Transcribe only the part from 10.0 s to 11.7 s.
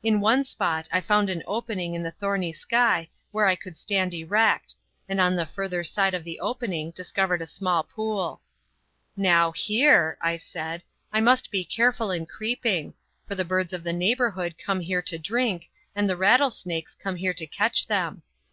I said, "I must be